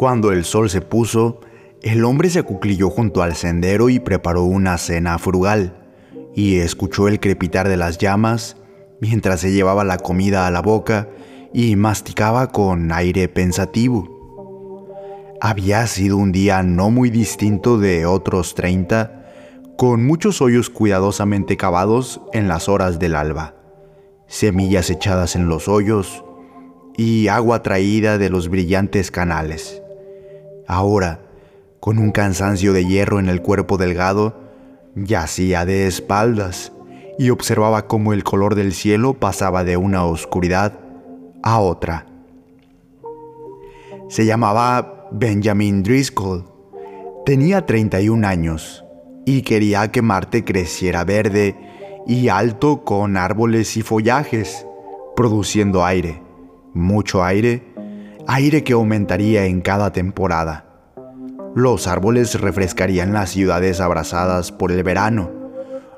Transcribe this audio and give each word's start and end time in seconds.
Cuando 0.00 0.32
el 0.32 0.46
sol 0.46 0.70
se 0.70 0.80
puso, 0.80 1.40
el 1.82 2.06
hombre 2.06 2.30
se 2.30 2.38
acuclilló 2.38 2.88
junto 2.88 3.22
al 3.22 3.36
sendero 3.36 3.90
y 3.90 4.00
preparó 4.00 4.44
una 4.44 4.78
cena 4.78 5.18
frugal, 5.18 5.90
y 6.34 6.60
escuchó 6.60 7.06
el 7.06 7.20
crepitar 7.20 7.68
de 7.68 7.76
las 7.76 7.98
llamas 7.98 8.56
mientras 9.02 9.40
se 9.40 9.52
llevaba 9.52 9.84
la 9.84 9.98
comida 9.98 10.46
a 10.46 10.50
la 10.50 10.62
boca 10.62 11.10
y 11.52 11.76
masticaba 11.76 12.46
con 12.46 12.92
aire 12.92 13.28
pensativo. 13.28 14.88
Había 15.38 15.86
sido 15.86 16.16
un 16.16 16.32
día 16.32 16.62
no 16.62 16.88
muy 16.88 17.10
distinto 17.10 17.76
de 17.76 18.06
otros 18.06 18.54
treinta, 18.54 19.30
con 19.76 20.06
muchos 20.06 20.40
hoyos 20.40 20.70
cuidadosamente 20.70 21.58
cavados 21.58 22.22
en 22.32 22.48
las 22.48 22.70
horas 22.70 22.98
del 22.98 23.16
alba, 23.16 23.54
semillas 24.26 24.88
echadas 24.88 25.36
en 25.36 25.50
los 25.50 25.68
hoyos 25.68 26.24
y 26.96 27.28
agua 27.28 27.62
traída 27.62 28.16
de 28.16 28.30
los 28.30 28.48
brillantes 28.48 29.10
canales. 29.10 29.82
Ahora, 30.72 31.18
con 31.80 31.98
un 31.98 32.12
cansancio 32.12 32.72
de 32.72 32.86
hierro 32.86 33.18
en 33.18 33.28
el 33.28 33.42
cuerpo 33.42 33.76
delgado, 33.76 34.36
yacía 34.94 35.64
de 35.64 35.88
espaldas 35.88 36.72
y 37.18 37.30
observaba 37.30 37.88
cómo 37.88 38.12
el 38.12 38.22
color 38.22 38.54
del 38.54 38.72
cielo 38.72 39.14
pasaba 39.14 39.64
de 39.64 39.76
una 39.76 40.04
oscuridad 40.04 40.78
a 41.42 41.58
otra. 41.58 42.06
Se 44.08 44.24
llamaba 44.24 45.08
Benjamin 45.10 45.82
Driscoll. 45.82 46.44
Tenía 47.26 47.66
31 47.66 48.24
años 48.24 48.84
y 49.26 49.42
quería 49.42 49.90
que 49.90 50.02
Marte 50.02 50.44
creciera 50.44 51.02
verde 51.02 51.56
y 52.06 52.28
alto 52.28 52.84
con 52.84 53.16
árboles 53.16 53.76
y 53.76 53.82
follajes, 53.82 54.64
produciendo 55.16 55.84
aire, 55.84 56.22
mucho 56.74 57.24
aire 57.24 57.69
aire 58.32 58.62
que 58.62 58.74
aumentaría 58.74 59.46
en 59.46 59.60
cada 59.60 59.90
temporada. 59.92 60.64
Los 61.56 61.88
árboles 61.88 62.40
refrescarían 62.40 63.12
las 63.12 63.30
ciudades 63.30 63.80
abrazadas 63.80 64.52
por 64.52 64.70
el 64.70 64.84
verano. 64.84 65.32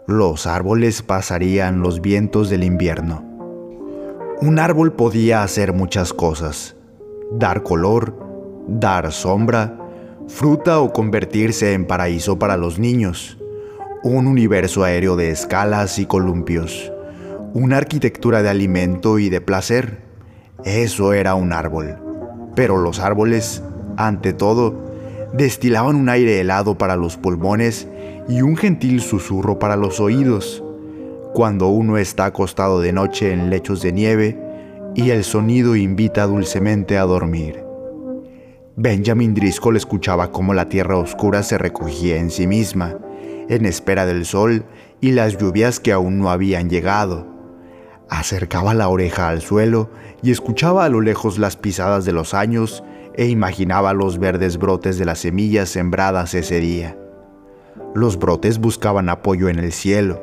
Los 0.07 0.47
árboles 0.47 1.03
pasarían 1.03 1.83
los 1.83 2.01
vientos 2.01 2.49
del 2.49 2.65
invierno. 2.65 3.23
Un 4.41 4.59
árbol 4.59 4.95
podía 4.95 5.43
hacer 5.43 5.75
muchas 5.75 6.15
cosas. 6.15 6.75
Dar 7.33 7.63
color, 7.63 8.19
dar 8.67 9.13
sombra, 9.13 9.79
fruta 10.27 10.81
o 10.81 10.91
convertirse 10.91 11.75
en 11.75 11.87
paraíso 11.87 12.39
para 12.39 12.57
los 12.57 12.79
niños. 12.79 13.37
Un 14.05 14.27
universo 14.27 14.85
aéreo 14.85 15.17
de 15.17 15.31
escalas 15.31 15.99
y 15.99 16.07
columpios. 16.07 16.91
Una 17.53 17.77
arquitectura 17.77 18.43
de 18.43 18.49
alimento 18.49 19.19
y 19.19 19.29
de 19.29 19.43
placer. 19.43 20.01
Eso 20.65 21.13
era 21.13 21.35
un 21.35 21.53
árbol. 21.53 22.02
Pero 22.55 22.79
los 22.79 23.01
árboles, 23.01 23.63
ante 23.97 24.33
todo, 24.33 24.75
destilaban 25.33 25.97
un 25.97 26.09
aire 26.09 26.41
helado 26.41 26.77
para 26.77 26.97
los 26.97 27.17
pulmones 27.17 27.89
y 28.29 28.43
un 28.43 28.57
gentil 28.57 29.01
susurro 29.01 29.59
para 29.59 29.77
los 29.77 30.01
oídos, 30.01 30.63
cuando 31.35 31.69
uno 31.69 31.97
está 31.97 32.27
acostado 32.27 32.81
de 32.81 32.93
noche 32.93 33.33
en 33.33 33.51
lechos 33.51 33.83
de 33.83 33.93
nieve 33.93 34.39
y 34.95 35.11
el 35.11 35.25
sonido 35.25 35.77
invita 35.77 36.27
dulcemente 36.27 36.99
a 36.99 37.03
dormir. 37.03 37.65
Benjamin 38.77 39.35
Driscoll 39.35 39.77
escuchaba 39.77 40.31
cómo 40.31 40.55
la 40.55 40.69
tierra 40.69 40.97
oscura 40.97 41.43
se 41.43 41.59
recogía 41.59 42.17
en 42.17 42.31
sí 42.31 42.47
misma, 42.47 42.97
en 43.49 43.67
espera 43.67 44.07
del 44.07 44.25
sol 44.25 44.65
y 45.01 45.13
las 45.13 45.37
lluvias 45.37 45.81
que 45.81 45.93
aún 45.93 46.19
no 46.19 46.31
habían 46.31 46.71
llegado. 46.71 47.32
Acercaba 48.13 48.75
la 48.75 48.91
oreja 48.91 49.31
al 49.31 49.41
suelo 49.41 49.89
y 50.23 50.33
escuchaba 50.33 50.85
a 50.85 50.91
lo 50.91 51.01
lejos 51.01 51.39
las 51.39 51.57
pisadas 51.57 52.05
de 52.05 52.13
los 52.13 52.35
años 52.35 52.85
e 53.15 53.29
imaginaba 53.29 53.95
los 53.95 54.19
verdes 54.19 54.59
brotes 54.59 54.99
de 54.99 55.07
las 55.07 55.21
semillas 55.21 55.71
sembradas 55.71 56.35
ese 56.35 56.61
día. 56.61 56.95
Los 57.95 58.19
brotes 58.19 58.59
buscaban 58.59 59.09
apoyo 59.09 59.49
en 59.49 59.59
el 59.59 59.73
cielo 59.73 60.23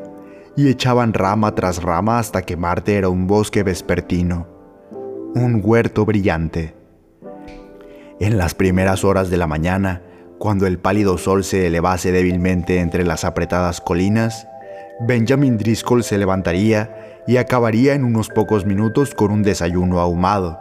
y 0.55 0.69
echaban 0.69 1.15
rama 1.15 1.55
tras 1.55 1.81
rama 1.81 2.19
hasta 2.19 2.43
que 2.43 2.55
Marte 2.55 2.95
era 2.95 3.09
un 3.09 3.25
bosque 3.25 3.63
vespertino, 3.63 4.45
un 5.33 5.59
huerto 5.63 6.05
brillante. 6.05 6.75
En 8.19 8.37
las 8.37 8.53
primeras 8.53 9.03
horas 9.03 9.31
de 9.31 9.37
la 9.37 9.47
mañana, 9.47 10.03
cuando 10.37 10.67
el 10.67 10.77
pálido 10.77 11.17
sol 11.17 11.43
se 11.43 11.65
elevase 11.65 12.11
débilmente 12.11 12.81
entre 12.81 13.03
las 13.03 13.25
apretadas 13.25 13.81
colinas, 13.81 14.45
Benjamin 15.07 15.57
Driscoll 15.57 16.03
se 16.03 16.19
levantaría 16.19 17.08
y 17.27 17.37
acabaría 17.37 17.93
en 17.93 18.03
unos 18.03 18.29
pocos 18.29 18.65
minutos 18.65 19.13
con 19.13 19.31
un 19.31 19.43
desayuno 19.43 19.99
ahumado. 19.99 20.59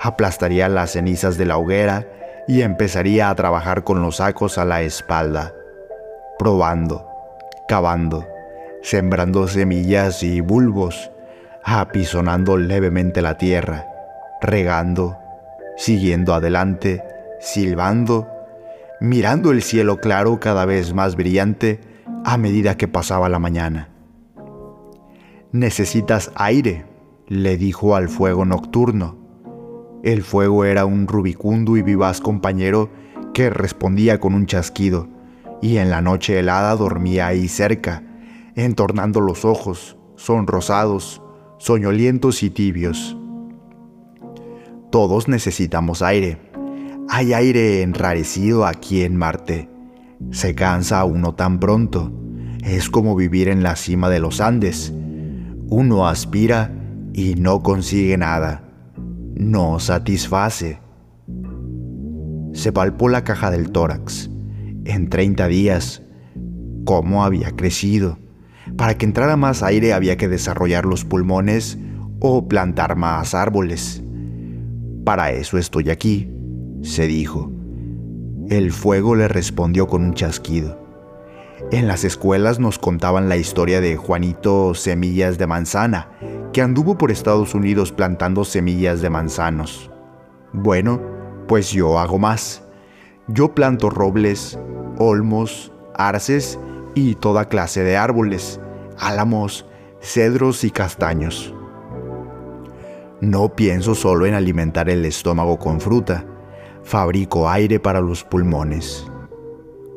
Aplastaría 0.00 0.68
las 0.68 0.92
cenizas 0.92 1.38
de 1.38 1.46
la 1.46 1.56
hoguera 1.56 2.06
y 2.48 2.62
empezaría 2.62 3.30
a 3.30 3.34
trabajar 3.34 3.84
con 3.84 4.02
los 4.02 4.16
sacos 4.16 4.58
a 4.58 4.64
la 4.64 4.82
espalda, 4.82 5.52
probando, 6.38 7.08
cavando, 7.68 8.26
sembrando 8.82 9.46
semillas 9.46 10.22
y 10.22 10.40
bulbos, 10.40 11.10
apisonando 11.64 12.56
levemente 12.56 13.22
la 13.22 13.38
tierra, 13.38 13.86
regando, 14.40 15.18
siguiendo 15.76 16.34
adelante, 16.34 17.02
silbando, 17.40 18.28
mirando 19.00 19.52
el 19.52 19.62
cielo 19.62 19.98
claro 19.98 20.40
cada 20.40 20.64
vez 20.64 20.92
más 20.92 21.16
brillante, 21.16 21.80
a 22.24 22.36
medida 22.36 22.76
que 22.76 22.88
pasaba 22.88 23.28
la 23.28 23.38
mañana. 23.38 23.91
Necesitas 25.52 26.32
aire, 26.34 26.86
le 27.28 27.58
dijo 27.58 27.94
al 27.94 28.08
fuego 28.08 28.46
nocturno. 28.46 29.18
El 30.02 30.22
fuego 30.22 30.64
era 30.64 30.86
un 30.86 31.06
rubicundo 31.06 31.76
y 31.76 31.82
vivaz 31.82 32.22
compañero 32.22 32.88
que 33.34 33.50
respondía 33.50 34.18
con 34.18 34.32
un 34.32 34.46
chasquido, 34.46 35.08
y 35.60 35.76
en 35.76 35.90
la 35.90 36.00
noche 36.00 36.38
helada 36.38 36.74
dormía 36.74 37.26
ahí 37.26 37.48
cerca, 37.48 38.02
entornando 38.54 39.20
los 39.20 39.44
ojos, 39.44 39.98
sonrosados, 40.16 41.20
soñolientos 41.58 42.42
y 42.42 42.48
tibios. 42.48 43.14
Todos 44.90 45.28
necesitamos 45.28 46.00
aire. 46.00 46.38
Hay 47.10 47.34
aire 47.34 47.82
enrarecido 47.82 48.64
aquí 48.64 49.02
en 49.02 49.16
Marte. 49.16 49.68
Se 50.30 50.54
cansa 50.54 51.04
uno 51.04 51.34
tan 51.34 51.60
pronto. 51.60 52.10
Es 52.64 52.88
como 52.88 53.14
vivir 53.14 53.48
en 53.48 53.62
la 53.62 53.76
cima 53.76 54.08
de 54.08 54.18
los 54.18 54.40
Andes. 54.40 54.94
Uno 55.74 56.06
aspira 56.06 56.70
y 57.14 57.34
no 57.34 57.62
consigue 57.62 58.18
nada. 58.18 58.62
No 59.34 59.80
satisface. 59.80 60.78
Se 62.52 62.72
palpó 62.72 63.08
la 63.08 63.24
caja 63.24 63.50
del 63.50 63.72
tórax. 63.72 64.28
En 64.84 65.08
30 65.08 65.46
días, 65.48 66.02
¿cómo 66.84 67.24
había 67.24 67.52
crecido? 67.52 68.18
Para 68.76 68.98
que 68.98 69.06
entrara 69.06 69.38
más 69.38 69.62
aire 69.62 69.94
había 69.94 70.18
que 70.18 70.28
desarrollar 70.28 70.84
los 70.84 71.06
pulmones 71.06 71.78
o 72.20 72.48
plantar 72.48 72.96
más 72.96 73.34
árboles. 73.34 74.04
Para 75.06 75.30
eso 75.32 75.56
estoy 75.56 75.88
aquí, 75.88 76.30
se 76.82 77.06
dijo. 77.06 77.50
El 78.50 78.72
fuego 78.72 79.14
le 79.14 79.26
respondió 79.26 79.86
con 79.86 80.04
un 80.04 80.12
chasquido. 80.12 80.81
En 81.72 81.88
las 81.88 82.04
escuelas 82.04 82.58
nos 82.58 82.78
contaban 82.78 83.30
la 83.30 83.38
historia 83.38 83.80
de 83.80 83.96
Juanito 83.96 84.74
Semillas 84.74 85.38
de 85.38 85.46
Manzana, 85.46 86.10
que 86.52 86.60
anduvo 86.60 86.98
por 86.98 87.10
Estados 87.10 87.54
Unidos 87.54 87.92
plantando 87.92 88.44
semillas 88.44 89.00
de 89.00 89.08
manzanos. 89.08 89.90
Bueno, 90.52 91.00
pues 91.48 91.70
yo 91.70 91.98
hago 91.98 92.18
más. 92.18 92.62
Yo 93.26 93.54
planto 93.54 93.88
robles, 93.88 94.58
olmos, 94.98 95.72
arces 95.94 96.58
y 96.94 97.14
toda 97.14 97.48
clase 97.48 97.82
de 97.82 97.96
árboles, 97.96 98.60
álamos, 98.98 99.64
cedros 99.98 100.64
y 100.64 100.70
castaños. 100.70 101.54
No 103.22 103.56
pienso 103.56 103.94
solo 103.94 104.26
en 104.26 104.34
alimentar 104.34 104.90
el 104.90 105.06
estómago 105.06 105.58
con 105.58 105.80
fruta, 105.80 106.26
fabrico 106.82 107.48
aire 107.48 107.80
para 107.80 108.02
los 108.02 108.24
pulmones. 108.24 109.10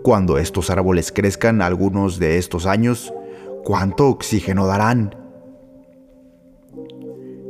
Cuando 0.05 0.37
estos 0.37 0.69
árboles 0.69 1.11
crezcan 1.11 1.63
algunos 1.63 2.19
de 2.19 2.37
estos 2.37 2.67
años, 2.67 3.11
¿cuánto 3.63 4.07
oxígeno 4.07 4.67
darán? 4.67 5.15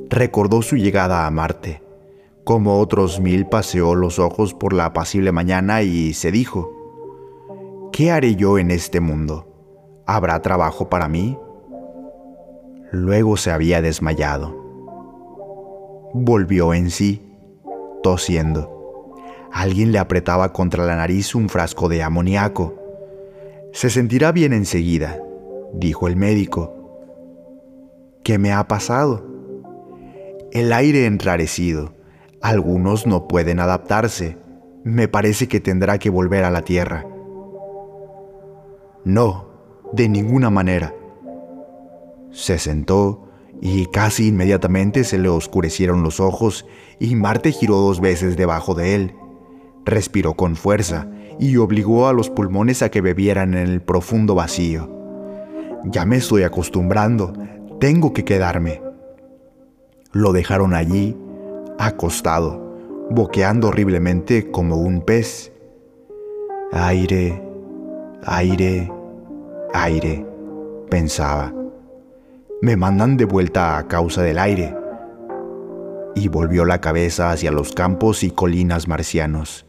Recordó 0.09 0.61
su 0.61 0.77
llegada 0.77 1.27
a 1.27 1.31
Marte. 1.31 1.83
Como 2.45 2.79
otros 2.79 3.19
mil 3.19 3.45
paseó 3.45 3.93
los 3.93 4.19
ojos 4.19 4.53
por 4.53 4.71
la 4.71 4.85
apacible 4.85 5.33
mañana 5.33 5.81
y 5.81 6.13
se 6.13 6.31
dijo, 6.31 6.71
¿qué 7.91 8.11
haré 8.11 8.37
yo 8.37 8.57
en 8.57 8.71
este 8.71 9.01
mundo? 9.01 10.01
¿Habrá 10.05 10.41
trabajo 10.41 10.89
para 10.89 11.09
mí? 11.09 11.37
Luego 12.89 13.35
se 13.35 13.51
había 13.51 13.81
desmayado. 13.81 14.55
Volvió 16.13 16.73
en 16.73 16.89
sí, 16.89 17.35
tosiendo. 18.01 18.74
Alguien 19.55 19.93
le 19.93 19.99
apretaba 19.99 20.51
contra 20.51 20.83
la 20.83 20.97
nariz 20.97 21.33
un 21.33 21.47
frasco 21.47 21.87
de 21.87 22.03
amoníaco. 22.03 22.75
Se 23.71 23.89
sentirá 23.89 24.33
bien 24.33 24.51
enseguida, 24.51 25.17
dijo 25.71 26.09
el 26.09 26.17
médico. 26.17 26.73
¿Qué 28.21 28.37
me 28.37 28.51
ha 28.51 28.67
pasado? 28.67 29.25
El 30.51 30.73
aire 30.73 31.05
enrarecido. 31.05 31.93
Algunos 32.41 33.07
no 33.07 33.29
pueden 33.29 33.61
adaptarse. 33.61 34.37
me 34.83 35.07
parece 35.07 35.47
que 35.47 35.61
tendrá 35.61 35.99
que 35.99 36.09
volver 36.09 36.43
a 36.43 36.51
la 36.51 36.63
tierra. 36.63 37.05
No, 39.05 39.47
de 39.93 40.09
ninguna 40.09 40.49
manera. 40.49 40.93
Se 42.29 42.59
sentó 42.59 43.29
y 43.61 43.85
casi 43.85 44.27
inmediatamente 44.27 45.05
se 45.05 45.17
le 45.17 45.29
oscurecieron 45.29 46.03
los 46.03 46.19
ojos 46.19 46.65
y 46.99 47.15
Marte 47.15 47.53
giró 47.53 47.77
dos 47.77 48.01
veces 48.01 48.35
debajo 48.35 48.75
de 48.75 48.95
él. 48.95 49.15
Respiró 49.85 50.33
con 50.33 50.55
fuerza 50.55 51.07
y 51.39 51.57
obligó 51.57 52.07
a 52.07 52.13
los 52.13 52.29
pulmones 52.29 52.81
a 52.81 52.89
que 52.89 53.01
bebieran 53.01 53.53
en 53.53 53.67
el 53.67 53.81
profundo 53.81 54.35
vacío. 54.35 54.89
Ya 55.85 56.05
me 56.05 56.17
estoy 56.17 56.43
acostumbrando, 56.43 57.33
tengo 57.79 58.11
que 58.13 58.25
quedarme. 58.25 58.81
Lo 60.11 60.33
dejaron 60.33 60.73
allí, 60.73 61.15
acostado, 61.77 63.07
boqueando 63.11 63.67
horriblemente 63.67 64.49
como 64.49 64.77
un 64.77 65.01
pez. 65.01 65.51
Aire, 66.71 67.41
aire, 68.25 68.91
aire, 69.73 70.25
pensaba. 70.89 71.53
Me 72.61 72.75
mandan 72.75 73.17
de 73.17 73.25
vuelta 73.25 73.77
a 73.77 73.87
causa 73.87 74.23
del 74.23 74.39
aire. 74.39 74.75
Y 76.15 76.29
volvió 76.29 76.65
la 76.65 76.81
cabeza 76.81 77.31
hacia 77.31 77.51
los 77.51 77.73
campos 77.73 78.23
y 78.23 78.31
colinas 78.31 78.87
marcianos. 78.87 79.65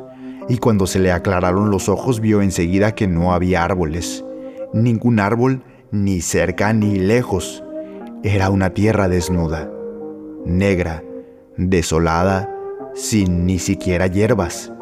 Y 0.49 0.59
cuando 0.59 0.87
se 0.87 0.99
le 0.99 1.13
aclararon 1.13 1.71
los 1.71 1.89
ojos 1.89 2.21
vio 2.21 2.43
enseguida 2.43 2.95
que 2.95 3.09
no 3.09 3.33
había 3.33 3.65
árboles. 3.65 4.25
Ningún 4.73 5.21
árbol, 5.21 5.63
ni 5.91 6.21
cerca 6.21 6.73
ni 6.73 6.99
lejos. 6.99 7.65
Era 8.23 8.51
una 8.51 8.71
tierra 8.71 9.09
desnuda, 9.09 9.71
negra, 10.45 11.03
desolada 11.57 12.53
sin 12.97 13.45
ni 13.45 13.59
siquiera 13.59 14.07
hierbas. 14.07 14.73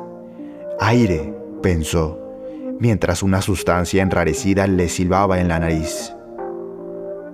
Aire, 0.81 1.34
pensó, 1.62 2.20
mientras 2.78 3.22
una 3.22 3.43
sustancia 3.43 4.02
enrarecida 4.02 4.67
le 4.67 4.88
silbaba 4.88 5.40
en 5.40 5.49
la 5.49 5.58
nariz. 5.58 6.14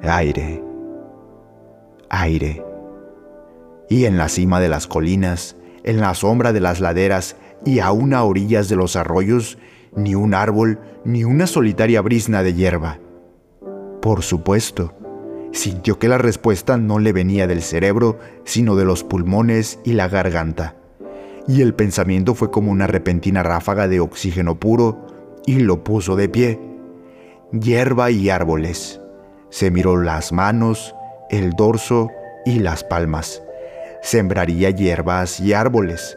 Aire, 0.03 0.62
aire. 2.09 2.65
Y 3.88 4.06
en 4.06 4.17
la 4.17 4.29
cima 4.29 4.61
de 4.61 4.69
las 4.69 4.87
colinas, 4.87 5.56
en 5.85 6.00
la 6.00 6.15
sombra 6.15 6.53
de 6.53 6.61
las 6.61 6.81
laderas 6.81 7.37
y 7.65 7.81
aún 7.81 8.15
a 8.15 8.25
orillas 8.25 8.69
de 8.69 8.77
los 8.77 8.97
arroyos, 8.97 9.59
ni 9.95 10.15
un 10.15 10.35
árbol, 10.35 10.81
ni 11.05 11.25
una 11.25 11.47
solitaria 11.47 12.01
brisna 12.01 12.43
de 12.43 12.55
hierba. 12.55 12.99
Por 14.01 14.23
supuesto, 14.23 14.95
sintió 15.53 15.99
que 15.99 16.09
la 16.09 16.19
respuesta 16.19 16.77
no 16.77 16.99
le 16.99 17.12
venía 17.12 17.47
del 17.47 17.62
cerebro, 17.62 18.19
sino 18.45 18.77
de 18.77 18.85
los 18.85 19.05
pulmones 19.05 19.79
y 19.85 19.93
la 19.93 20.09
garganta. 20.09 20.77
Y 21.47 21.62
el 21.62 21.75
pensamiento 21.75 22.35
fue 22.35 22.51
como 22.51 22.71
una 22.71 22.87
repentina 22.87 23.43
ráfaga 23.43 23.89
de 23.89 24.01
oxígeno 24.01 24.59
puro 24.59 25.07
y 25.47 25.61
lo 25.61 25.83
puso 25.85 26.17
de 26.17 26.29
pie. 26.29 26.61
Hierba 27.53 28.11
y 28.11 28.31
árboles. 28.31 29.01
Se 29.51 29.71
miró 29.71 29.97
las 29.97 30.33
manos, 30.33 30.95
el 31.31 31.51
dorso 31.53 32.09
y 32.47 32.61
las 32.61 32.85
palmas. 32.85 33.43
Sembraría 34.03 34.71
hierbas 34.71 35.41
y 35.41 35.53
árboles. 35.53 36.17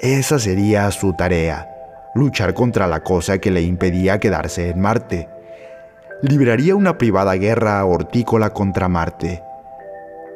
Esa 0.00 0.38
sería 0.38 0.90
su 0.90 1.14
tarea, 1.14 1.68
luchar 2.14 2.54
contra 2.54 2.86
la 2.86 3.02
cosa 3.02 3.38
que 3.38 3.50
le 3.50 3.62
impedía 3.62 4.18
quedarse 4.20 4.70
en 4.70 4.80
Marte 4.80 5.28
libraría 6.24 6.74
una 6.74 6.96
privada 6.96 7.34
guerra 7.34 7.84
hortícola 7.84 8.50
contra 8.50 8.88
Marte. 8.88 9.42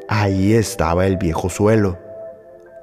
Ahí 0.07 0.53
estaba 0.53 1.07
el 1.07 1.17
viejo 1.17 1.49
suelo, 1.49 1.99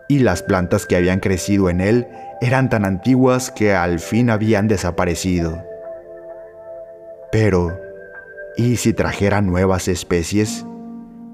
y 0.09 0.19
las 0.19 0.41
plantas 0.41 0.87
que 0.87 0.95
habían 0.95 1.19
crecido 1.19 1.69
en 1.69 1.81
él 1.81 2.07
eran 2.41 2.69
tan 2.69 2.83
antiguas 2.83 3.51
que 3.51 3.75
al 3.75 3.99
fin 3.99 4.31
habían 4.31 4.67
desaparecido. 4.67 5.63
Pero, 7.31 7.79
¿y 8.57 8.77
si 8.77 8.93
trajera 8.93 9.41
nuevas 9.41 9.87
especies? 9.87 10.65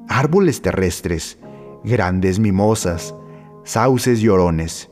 Árboles 0.09 0.61
terrestres, 0.61 1.37
grandes 1.85 2.39
mimosas, 2.39 3.15
sauces 3.63 4.19
llorones, 4.19 4.89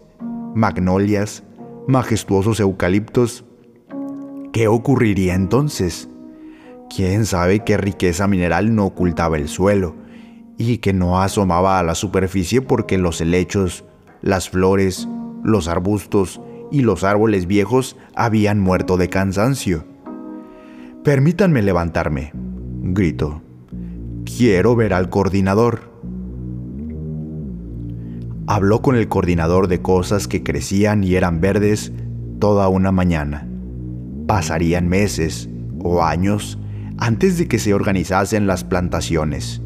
magnolias, 0.56 1.44
majestuosos 1.88 2.60
eucaliptos. 2.60 3.46
¿Qué 4.52 4.68
ocurriría 4.68 5.36
entonces? 5.36 6.10
quién 6.90 7.26
sabe 7.26 7.60
qué 7.60 7.78
riqueza 7.78 8.28
mineral 8.28 8.76
no 8.76 8.86
ocultaba 8.86 9.38
el 9.38 9.48
suelo 9.48 9.96
y 10.58 10.80
que 10.80 10.92
no 10.92 11.22
asomaba 11.22 11.80
a 11.80 11.84
la 11.84 11.96
superficie 11.96 12.62
porque 12.62 12.98
los 12.98 13.22
helechos, 13.22 13.86
las 14.22 14.50
flores, 14.50 15.08
los 15.44 15.68
arbustos 15.68 16.42
y 16.72 16.82
los 16.82 17.04
árboles 17.04 17.48
viejos 17.48 17.96
habían 18.16 18.60
muerto 18.60 18.98
de 18.98 19.10
cansancio. 19.10 19.86
Permítanme 21.04 21.62
levantarme, 21.62 22.34
gritó. 22.82 23.42
Quiero 24.26 24.76
ver 24.76 24.94
al 24.94 25.10
coordinador. 25.10 25.89
Habló 28.52 28.82
con 28.82 28.96
el 28.96 29.08
coordinador 29.08 29.68
de 29.68 29.80
cosas 29.80 30.28
que 30.28 30.42
crecían 30.42 31.04
y 31.04 31.14
eran 31.14 31.40
verdes 31.40 31.92
toda 32.40 32.68
una 32.68 32.92
mañana. 32.92 33.48
Pasarían 34.26 34.88
meses 34.88 35.48
o 35.84 36.02
años 36.02 36.58
antes 36.98 37.38
de 37.38 37.48
que 37.48 37.60
se 37.60 37.76
organizasen 37.76 38.48
las 38.48 38.64
plantaciones. 38.64 39.62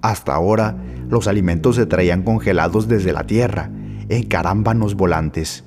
Hasta 0.00 0.34
ahora, 0.34 0.78
los 1.10 1.28
alimentos 1.28 1.76
se 1.76 1.84
traían 1.84 2.22
congelados 2.22 2.88
desde 2.88 3.12
la 3.12 3.24
tierra, 3.24 3.70
en 4.08 4.22
carámbanos 4.22 4.94
volantes, 4.94 5.66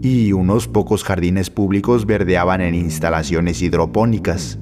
y 0.00 0.30
unos 0.30 0.68
pocos 0.68 1.02
jardines 1.02 1.50
públicos 1.50 2.06
verdeaban 2.06 2.60
en 2.60 2.76
instalaciones 2.76 3.60
hidropónicas. 3.60 4.60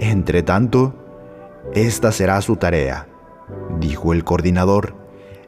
Entre 0.00 0.42
tanto, 0.42 0.94
esta 1.74 2.12
será 2.12 2.40
su 2.40 2.56
tarea, 2.56 3.08
dijo 3.78 4.14
el 4.14 4.24
coordinador. 4.24 4.99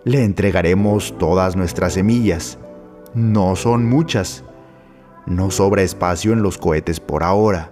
Le 0.05 0.25
entregaremos 0.25 1.17
todas 1.17 1.55
nuestras 1.55 1.93
semillas. 1.93 2.59
No 3.15 3.55
son 3.55 3.89
muchas. 3.89 4.43
No 5.27 5.53
sobra 5.53 5.83
espacio 5.83 6.33
en 6.33 6.43
los 6.43 6.59
cohetes 6.59 6.99
por 6.99 7.23
ahora. 7.23 7.71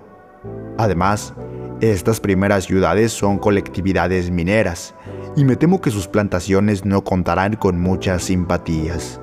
Además, 0.78 1.34
estas 1.80 2.20
primeras 2.20 2.66
ciudades 2.66 3.10
son 3.10 3.38
colectividades 3.38 4.30
mineras 4.30 4.94
y 5.34 5.44
me 5.44 5.56
temo 5.56 5.80
que 5.80 5.90
sus 5.90 6.06
plantaciones 6.06 6.84
no 6.84 7.02
contarán 7.02 7.56
con 7.56 7.80
muchas 7.80 8.22
simpatías. 8.22 9.20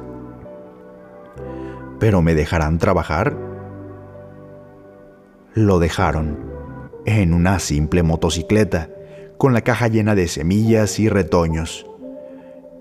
¿Pero 1.99 2.21
me 2.21 2.35
dejarán 2.35 2.77
trabajar? 2.77 3.37
Lo 5.53 5.79
dejaron, 5.79 6.37
en 7.05 7.33
una 7.33 7.59
simple 7.59 8.03
motocicleta, 8.03 8.89
con 9.37 9.53
la 9.53 9.61
caja 9.61 9.87
llena 9.87 10.13
de 10.13 10.27
semillas 10.27 10.99
y 10.99 11.07
retoños. 11.07 11.85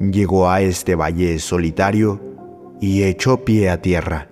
Llegó 0.00 0.50
a 0.50 0.60
este 0.60 0.94
valle 0.94 1.38
solitario 1.38 2.20
y 2.80 3.04
echó 3.04 3.44
pie 3.44 3.70
a 3.70 3.80
tierra. 3.80 4.28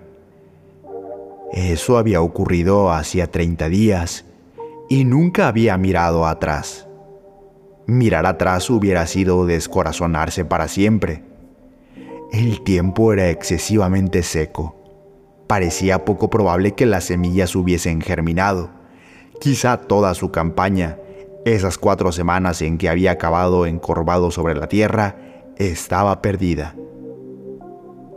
Eso 1.51 1.97
había 1.97 2.21
ocurrido 2.21 2.91
hacía 2.91 3.31
30 3.31 3.69
días 3.69 4.25
y 4.89 5.05
nunca 5.05 5.47
había 5.47 5.75
mirado 5.77 6.27
atrás. 6.27 6.87
Mirar 7.87 8.27
atrás 8.27 8.69
hubiera 8.69 9.07
sido 9.07 9.45
descorazonarse 9.45 10.45
para 10.45 10.67
siempre. 10.67 11.23
El 12.31 12.63
tiempo 12.63 13.13
era 13.13 13.29
excesivamente 13.29 14.21
seco. 14.21 14.75
Parecía 15.47 16.05
poco 16.05 16.29
probable 16.29 16.73
que 16.73 16.85
las 16.85 17.05
semillas 17.05 17.55
hubiesen 17.55 18.01
germinado. 18.01 18.69
Quizá 19.39 19.77
toda 19.77 20.13
su 20.13 20.31
campaña, 20.31 20.97
esas 21.45 21.77
cuatro 21.77 22.11
semanas 22.11 22.61
en 22.61 22.77
que 22.77 22.89
había 22.89 23.11
acabado 23.11 23.65
encorvado 23.65 24.31
sobre 24.31 24.55
la 24.55 24.67
tierra, 24.67 25.15
estaba 25.57 26.21
perdida. 26.21 26.75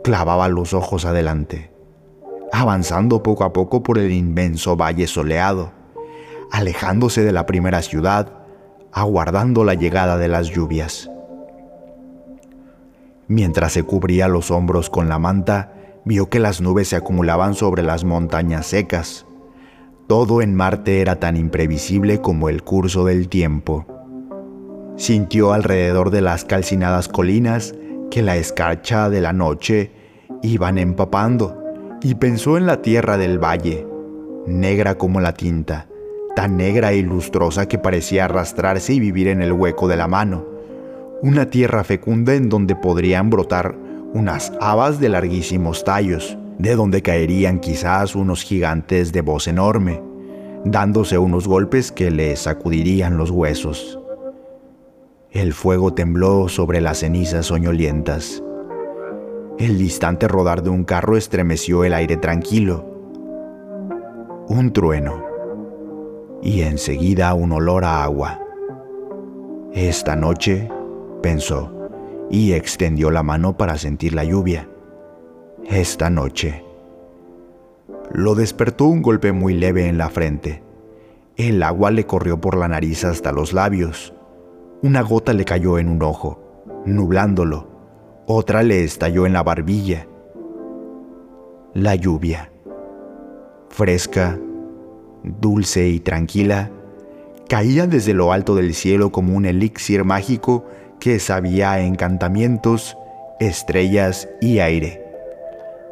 Clavaba 0.03 0.47
los 0.47 0.73
ojos 0.73 1.05
adelante, 1.05 1.71
avanzando 2.51 3.23
poco 3.23 3.43
a 3.43 3.53
poco 3.53 3.83
por 3.83 3.97
el 3.97 4.11
inmenso 4.11 4.75
valle 4.75 5.07
soleado 5.07 5.79
alejándose 6.51 7.23
de 7.23 7.31
la 7.31 7.45
primera 7.45 7.81
ciudad, 7.81 8.33
aguardando 8.91 9.63
la 9.63 9.75
llegada 9.75 10.17
de 10.17 10.27
las 10.27 10.47
lluvias. 10.49 11.09
Mientras 13.27 13.73
se 13.73 13.83
cubría 13.83 14.27
los 14.27 14.49
hombros 14.49 14.89
con 14.89 15.09
la 15.09 15.19
manta, 15.19 15.73
vio 16.05 16.29
que 16.29 16.39
las 16.39 16.61
nubes 16.61 16.87
se 16.87 16.95
acumulaban 16.95 17.53
sobre 17.53 17.83
las 17.83 18.03
montañas 18.03 18.65
secas. 18.65 19.25
Todo 20.07 20.41
en 20.41 20.55
Marte 20.55 21.01
era 21.01 21.19
tan 21.19 21.37
imprevisible 21.37 22.19
como 22.19 22.49
el 22.49 22.63
curso 22.63 23.05
del 23.05 23.29
tiempo. 23.29 23.85
Sintió 24.99 25.53
alrededor 25.53 26.11
de 26.11 26.19
las 26.19 26.43
calcinadas 26.43 27.07
colinas 27.07 27.73
que 28.11 28.21
la 28.21 28.35
escarcha 28.35 29.09
de 29.09 29.21
la 29.21 29.31
noche 29.31 29.91
iban 30.43 30.77
empapando 30.77 31.57
y 32.01 32.15
pensó 32.15 32.57
en 32.57 32.65
la 32.65 32.81
tierra 32.81 33.17
del 33.17 33.41
valle, 33.41 33.87
negra 34.45 34.97
como 34.97 35.21
la 35.21 35.33
tinta, 35.33 35.87
tan 36.35 36.57
negra 36.57 36.91
y 36.91 37.01
lustrosa 37.01 37.65
que 37.65 37.77
parecía 37.77 38.25
arrastrarse 38.25 38.91
y 38.91 38.99
vivir 38.99 39.29
en 39.29 39.41
el 39.41 39.53
hueco 39.53 39.87
de 39.87 39.95
la 39.95 40.09
mano, 40.09 40.45
una 41.21 41.49
tierra 41.49 41.85
fecunda 41.85 42.33
en 42.33 42.49
donde 42.49 42.75
podrían 42.75 43.29
brotar 43.29 43.77
unas 44.13 44.51
habas 44.59 44.99
de 44.99 45.07
larguísimos 45.07 45.85
tallos, 45.85 46.37
de 46.57 46.75
donde 46.75 47.01
caerían 47.01 47.61
quizás 47.61 48.17
unos 48.17 48.43
gigantes 48.43 49.13
de 49.13 49.21
voz 49.21 49.47
enorme, 49.47 50.03
dándose 50.65 51.17
unos 51.17 51.47
golpes 51.47 51.93
que 51.93 52.11
le 52.11 52.35
sacudirían 52.35 53.15
los 53.15 53.31
huesos. 53.31 53.97
El 55.31 55.53
fuego 55.53 55.93
tembló 55.93 56.49
sobre 56.49 56.81
las 56.81 56.99
cenizas 56.99 57.45
soñolientas. 57.45 58.43
El 59.59 59.77
distante 59.77 60.27
rodar 60.27 60.63
de 60.63 60.71
un 60.71 60.83
carro 60.83 61.17
estremeció 61.17 61.83
el 61.83 61.93
aire 61.93 62.17
tranquilo. 62.17 62.83
Un 64.47 64.73
trueno. 64.73 65.23
Y 66.41 66.61
enseguida 66.61 67.31
un 67.35 67.51
olor 67.51 67.85
a 67.85 68.03
agua. 68.03 68.39
Esta 69.71 70.15
noche, 70.15 70.67
pensó, 71.21 71.71
y 72.31 72.53
extendió 72.53 73.11
la 73.11 73.21
mano 73.21 73.55
para 73.55 73.77
sentir 73.77 74.15
la 74.15 74.23
lluvia. 74.23 74.67
Esta 75.65 76.09
noche. 76.09 76.63
Lo 78.11 78.33
despertó 78.33 78.85
un 78.85 79.03
golpe 79.03 79.31
muy 79.31 79.53
leve 79.53 79.87
en 79.87 79.99
la 79.99 80.09
frente. 80.09 80.63
El 81.35 81.61
agua 81.61 81.91
le 81.91 82.07
corrió 82.07 82.41
por 82.41 82.57
la 82.57 82.67
nariz 82.67 83.05
hasta 83.05 83.31
los 83.31 83.53
labios. 83.53 84.15
Una 84.81 85.01
gota 85.01 85.33
le 85.33 85.43
cayó 85.43 85.77
en 85.77 85.89
un 85.89 86.01
ojo, 86.01 86.63
nublándolo. 86.85 87.67
Otra 88.27 88.63
le 88.63 88.85
estalló 88.85 89.25
en 89.25 89.33
la 89.33 89.43
barbilla. 89.43 90.07
La 91.73 91.95
lluvia, 91.95 92.49
fresca, 93.67 94.39
dulce 95.23 95.89
y 95.89 95.99
tranquila, 95.99 96.71
caía 97.49 97.87
desde 97.87 98.13
lo 98.13 98.31
alto 98.31 98.55
del 98.55 98.73
cielo 98.73 99.11
como 99.11 99.35
un 99.35 99.45
elixir 99.45 100.05
mágico 100.05 100.65
que 101.01 101.19
sabía 101.19 101.81
encantamientos, 101.81 102.97
estrellas 103.41 104.29
y 104.39 104.59
aire. 104.59 105.03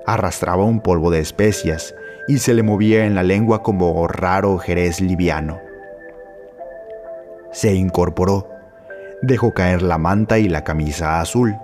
Arrastraba 0.06 0.64
un 0.64 0.80
polvo 0.80 1.12
de 1.12 1.20
especias 1.20 1.94
y 2.30 2.38
se 2.38 2.54
le 2.54 2.64
movía 2.64 3.06
en 3.06 3.16
la 3.16 3.24
lengua 3.24 3.64
como 3.64 4.08
raro 4.08 4.58
jerez 4.60 5.02
liviano. 5.02 5.60
Se 7.52 7.76
incorporó 7.76 8.57
dejó 9.22 9.54
caer 9.54 9.82
la 9.82 9.98
manta 9.98 10.40
y 10.40 10.48
la 10.48 10.64
camisa 10.64 11.22
azul. 11.22 11.56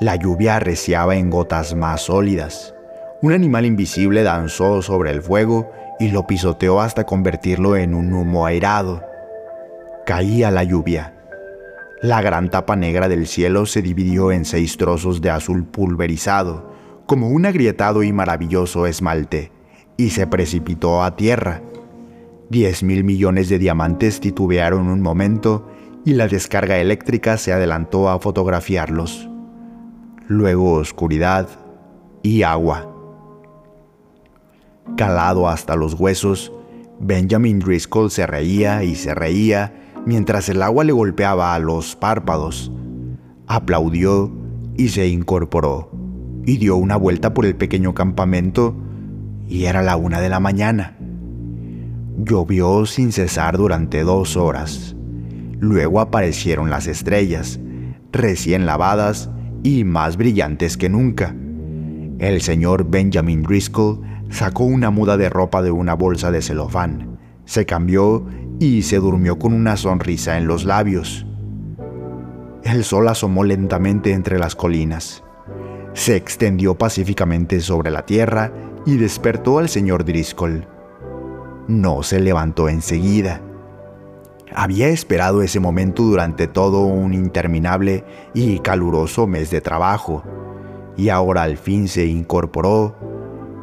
La 0.00 0.16
lluvia 0.16 0.56
arreciaba 0.56 1.16
en 1.16 1.30
gotas 1.30 1.74
más 1.74 2.02
sólidas. 2.02 2.74
Un 3.20 3.32
animal 3.32 3.66
invisible 3.66 4.22
danzó 4.22 4.82
sobre 4.82 5.12
el 5.12 5.22
fuego 5.22 5.70
y 6.00 6.10
lo 6.10 6.26
pisoteó 6.26 6.80
hasta 6.80 7.04
convertirlo 7.04 7.76
en 7.76 7.94
un 7.94 8.12
humo 8.12 8.46
airado. 8.46 9.02
Caía 10.04 10.50
la 10.50 10.64
lluvia. 10.64 11.14
La 12.02 12.20
gran 12.20 12.50
tapa 12.50 12.74
negra 12.74 13.08
del 13.08 13.28
cielo 13.28 13.64
se 13.64 13.80
dividió 13.80 14.32
en 14.32 14.44
seis 14.44 14.76
trozos 14.76 15.20
de 15.20 15.30
azul 15.30 15.64
pulverizado, 15.64 16.72
como 17.06 17.28
un 17.28 17.46
agrietado 17.46 18.02
y 18.02 18.12
maravilloso 18.12 18.86
esmalte, 18.86 19.52
y 19.96 20.10
se 20.10 20.26
precipitó 20.26 21.04
a 21.04 21.14
tierra. 21.14 21.62
Diez 22.50 22.82
mil 22.82 23.04
millones 23.04 23.48
de 23.48 23.60
diamantes 23.60 24.18
titubearon 24.18 24.88
un 24.88 25.00
momento 25.00 25.68
y 26.04 26.14
la 26.14 26.28
descarga 26.28 26.78
eléctrica 26.78 27.36
se 27.36 27.52
adelantó 27.52 28.08
a 28.08 28.18
fotografiarlos. 28.18 29.28
Luego 30.26 30.74
oscuridad 30.74 31.48
y 32.22 32.42
agua. 32.42 32.88
Calado 34.96 35.48
hasta 35.48 35.76
los 35.76 35.94
huesos, 35.94 36.52
Benjamin 37.00 37.58
Driscoll 37.60 38.10
se 38.10 38.26
reía 38.26 38.84
y 38.84 38.94
se 38.94 39.14
reía 39.14 39.74
mientras 40.04 40.48
el 40.48 40.62
agua 40.62 40.84
le 40.84 40.92
golpeaba 40.92 41.54
a 41.54 41.58
los 41.58 41.96
párpados. 41.96 42.72
Aplaudió 43.46 44.30
y 44.76 44.88
se 44.88 45.06
incorporó 45.08 45.90
y 46.44 46.56
dio 46.56 46.76
una 46.76 46.96
vuelta 46.96 47.34
por 47.34 47.46
el 47.46 47.54
pequeño 47.54 47.94
campamento 47.94 48.74
y 49.48 49.64
era 49.64 49.82
la 49.82 49.96
una 49.96 50.20
de 50.20 50.28
la 50.28 50.40
mañana. 50.40 50.96
Llovió 52.16 52.86
sin 52.86 53.12
cesar 53.12 53.56
durante 53.56 54.02
dos 54.02 54.36
horas. 54.36 54.96
Luego 55.62 56.00
aparecieron 56.00 56.70
las 56.70 56.88
estrellas, 56.88 57.60
recién 58.10 58.66
lavadas 58.66 59.30
y 59.62 59.84
más 59.84 60.16
brillantes 60.16 60.76
que 60.76 60.88
nunca. 60.88 61.36
El 62.18 62.40
señor 62.40 62.90
Benjamin 62.90 63.44
Driscoll 63.44 64.00
sacó 64.28 64.64
una 64.64 64.90
muda 64.90 65.16
de 65.16 65.28
ropa 65.28 65.62
de 65.62 65.70
una 65.70 65.94
bolsa 65.94 66.32
de 66.32 66.42
celofán, 66.42 67.16
se 67.44 67.64
cambió 67.64 68.26
y 68.58 68.82
se 68.82 68.96
durmió 68.96 69.38
con 69.38 69.52
una 69.52 69.76
sonrisa 69.76 70.36
en 70.36 70.48
los 70.48 70.64
labios. 70.64 71.24
El 72.64 72.82
sol 72.82 73.06
asomó 73.06 73.44
lentamente 73.44 74.10
entre 74.10 74.40
las 74.40 74.56
colinas. 74.56 75.22
Se 75.92 76.16
extendió 76.16 76.76
pacíficamente 76.76 77.60
sobre 77.60 77.92
la 77.92 78.04
tierra 78.04 78.52
y 78.84 78.96
despertó 78.96 79.60
al 79.60 79.68
señor 79.68 80.04
Driscoll. 80.04 80.66
No 81.68 82.02
se 82.02 82.18
levantó 82.18 82.68
enseguida 82.68 83.42
había 84.54 84.88
esperado 84.88 85.42
ese 85.42 85.60
momento 85.60 86.02
durante 86.02 86.46
todo 86.46 86.82
un 86.82 87.14
interminable 87.14 88.04
y 88.34 88.58
caluroso 88.60 89.26
mes 89.26 89.50
de 89.50 89.60
trabajo, 89.60 90.22
y 90.96 91.08
ahora 91.08 91.42
al 91.42 91.56
fin 91.56 91.88
se 91.88 92.06
incorporó 92.06 92.94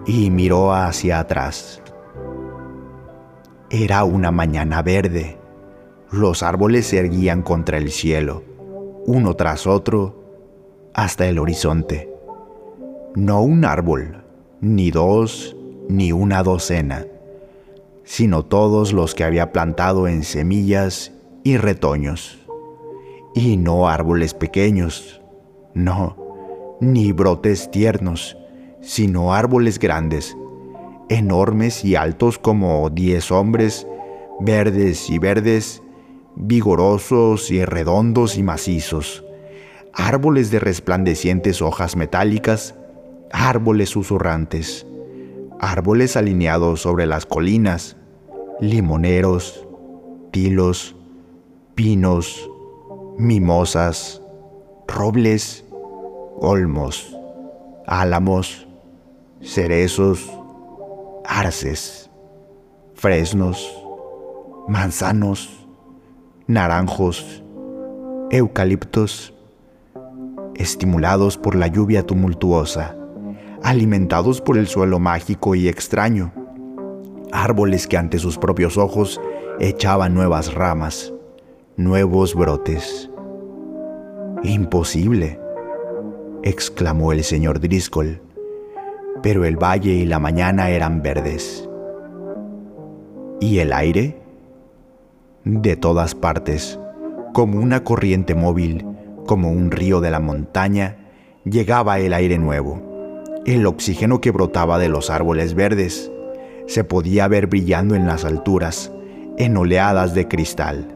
y 0.05 0.29
miró 0.29 0.74
hacia 0.74 1.19
atrás. 1.19 1.81
Era 3.69 4.03
una 4.03 4.31
mañana 4.31 4.81
verde. 4.81 5.38
Los 6.12 6.41
árboles 6.41 6.88
se 6.88 6.98
erguían 6.98 7.43
contra 7.43 7.77
el 7.77 7.91
cielo, 7.91 8.43
uno 9.05 9.36
tras 9.36 9.67
otro, 9.67 10.15
hasta 10.93 11.27
el 11.27 11.38
horizonte. 11.38 12.10
No 13.15 13.41
un 13.41 13.65
árbol, 13.65 14.24
ni 14.62 14.89
dos, 14.89 15.55
ni 15.88 16.12
una 16.12 16.41
docena 16.41 17.05
sino 18.09 18.43
todos 18.43 18.91
los 18.91 19.13
que 19.13 19.23
había 19.23 19.51
plantado 19.51 20.07
en 20.07 20.23
semillas 20.23 21.11
y 21.43 21.57
retoños. 21.57 22.39
Y 23.35 23.55
no 23.55 23.87
árboles 23.87 24.33
pequeños, 24.33 25.21
no, 25.75 26.17
ni 26.81 27.11
brotes 27.11 27.69
tiernos, 27.69 28.35
sino 28.81 29.35
árboles 29.35 29.77
grandes, 29.77 30.35
enormes 31.07 31.85
y 31.85 31.95
altos 31.95 32.39
como 32.39 32.89
diez 32.89 33.31
hombres, 33.31 33.85
verdes 34.39 35.11
y 35.11 35.19
verdes, 35.19 35.83
vigorosos 36.35 37.51
y 37.51 37.63
redondos 37.63 38.39
y 38.39 38.43
macizos, 38.43 39.23
árboles 39.93 40.49
de 40.49 40.59
resplandecientes 40.59 41.61
hojas 41.61 41.95
metálicas, 41.95 42.73
árboles 43.31 43.89
susurrantes, 43.89 44.87
árboles 45.59 46.17
alineados 46.17 46.81
sobre 46.81 47.05
las 47.05 47.27
colinas, 47.27 47.97
limoneros, 48.59 49.65
tilos, 50.31 50.95
pinos, 51.75 52.49
mimosas, 53.17 54.21
robles, 54.87 55.63
olmos, 56.39 57.17
álamos, 57.87 58.67
cerezos, 59.41 60.29
arces, 61.25 62.09
fresnos, 62.95 63.81
manzanos, 64.67 65.65
naranjos, 66.47 67.43
eucaliptos, 68.29 69.33
estimulados 70.55 71.37
por 71.37 71.55
la 71.55 71.67
lluvia 71.67 72.05
tumultuosa, 72.05 72.97
alimentados 73.63 74.41
por 74.41 74.57
el 74.57 74.67
suelo 74.67 74.99
mágico 74.99 75.55
y 75.55 75.69
extraño, 75.69 76.33
árboles 77.31 77.88
que 77.88 77.98
ante 77.98 78.19
sus 78.19 78.38
propios 78.38 78.77
ojos 78.77 79.19
echaban 79.59 80.13
nuevas 80.13 80.53
ramas, 80.53 81.13
nuevos 81.77 82.36
brotes. 82.36 83.09
Imposible, 84.43 85.39
exclamó 86.43 87.12
el 87.12 87.24
señor 87.24 87.59
Driscoll, 87.59 88.21
pero 89.21 89.45
el 89.45 89.57
valle 89.57 89.91
y 89.91 90.05
la 90.05 90.19
mañana 90.19 90.69
eran 90.69 91.01
verdes. 91.01 91.67
¿Y 93.41 93.59
el 93.59 93.74
aire? 93.74 94.21
De 95.43 95.75
todas 95.75 96.15
partes, 96.15 96.79
como 97.33 97.59
una 97.59 97.83
corriente 97.83 98.36
móvil, 98.36 98.86
como 99.25 99.51
un 99.51 99.71
río 99.71 100.01
de 100.01 100.12
la 100.12 100.19
montaña, 100.19 100.98
llegaba 101.43 102.00
el 102.00 102.13
aire 102.13 102.38
nuevo, 102.38 102.81
el 103.45 103.65
oxígeno 103.65 104.21
que 104.21 104.31
brotaba 104.31 104.79
de 104.79 104.89
los 104.89 105.09
árboles 105.09 105.53
verdes, 105.53 106.12
se 106.69 106.83
podía 106.83 107.27
ver 107.27 107.47
brillando 107.47 107.95
en 107.95 108.05
las 108.05 108.25
alturas, 108.25 108.91
en 109.38 109.57
oleadas 109.57 110.13
de 110.13 110.27
cristal. 110.27 110.95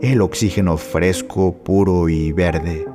El 0.00 0.22
oxígeno 0.22 0.78
fresco, 0.78 1.62
puro 1.62 2.08
y 2.08 2.32
verde. 2.32 2.86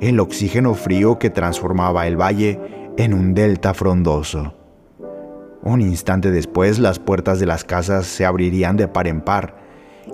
El 0.00 0.20
oxígeno 0.20 0.74
frío 0.74 1.18
que 1.18 1.30
transformaba 1.30 2.06
el 2.06 2.16
valle 2.16 2.60
en 2.96 3.12
un 3.12 3.34
delta 3.34 3.74
frondoso. 3.74 4.54
Un 5.64 5.80
instante 5.80 6.30
después 6.30 6.78
las 6.78 7.00
puertas 7.00 7.40
de 7.40 7.46
las 7.46 7.64
casas 7.64 8.06
se 8.06 8.24
abrirían 8.24 8.76
de 8.76 8.86
par 8.86 9.08
en 9.08 9.20
par 9.20 9.56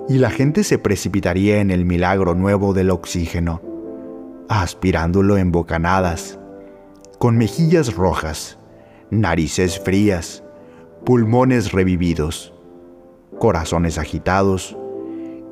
y 0.07 0.17
la 0.17 0.31
gente 0.31 0.63
se 0.63 0.79
precipitaría 0.79 1.59
en 1.59 1.69
el 1.69 1.85
milagro 1.85 2.33
nuevo 2.33 2.73
del 2.73 2.89
oxígeno, 2.89 3.61
aspirándolo 4.49 5.37
en 5.37 5.51
bocanadas, 5.51 6.39
con 7.19 7.37
mejillas 7.37 7.93
rojas, 7.93 8.57
narices 9.11 9.79
frías, 9.79 10.43
pulmones 11.05 11.71
revividos, 11.71 12.53
corazones 13.39 13.97
agitados 13.97 14.77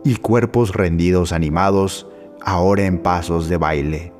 y 0.04 0.16
cuerpos 0.16 0.74
rendidos 0.74 1.32
animados 1.32 2.08
ahora 2.42 2.86
en 2.86 3.00
pasos 3.00 3.50
de 3.50 3.58
baile. 3.58 4.14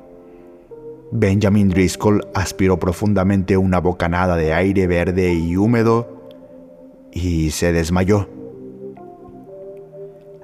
Benjamin 1.10 1.70
Driscoll 1.70 2.26
aspiró 2.34 2.78
profundamente 2.78 3.56
una 3.56 3.78
bocanada 3.80 4.36
de 4.36 4.52
aire 4.52 4.86
verde 4.86 5.32
y 5.32 5.56
húmedo 5.56 6.18
y 7.12 7.50
se 7.50 7.72
desmayó. 7.72 8.28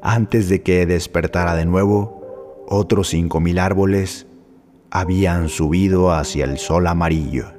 Antes 0.00 0.48
de 0.48 0.62
que 0.62 0.86
despertara 0.86 1.54
de 1.54 1.66
nuevo, 1.66 2.64
otros 2.66 3.08
cinco 3.08 3.40
mil 3.40 3.58
árboles 3.58 4.26
habían 4.90 5.48
subido 5.48 6.12
hacia 6.12 6.44
el 6.44 6.58
sol 6.58 6.86
amarillo. 6.86 7.53